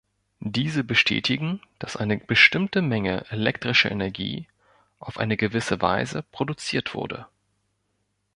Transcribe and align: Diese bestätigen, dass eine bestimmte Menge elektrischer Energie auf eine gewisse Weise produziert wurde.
Diese 0.47 0.83
bestätigen, 0.83 1.61
dass 1.77 1.95
eine 1.95 2.17
bestimmte 2.17 2.81
Menge 2.81 3.23
elektrischer 3.29 3.91
Energie 3.91 4.47
auf 4.97 5.19
eine 5.19 5.37
gewisse 5.37 5.79
Weise 5.79 6.23
produziert 6.23 6.95
wurde. 6.95 7.27